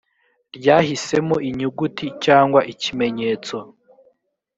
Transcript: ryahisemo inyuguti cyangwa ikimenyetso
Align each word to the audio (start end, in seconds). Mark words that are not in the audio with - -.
ryahisemo 0.55 1.35
inyuguti 1.49 2.05
cyangwa 2.25 2.59
ikimenyetso 2.73 3.55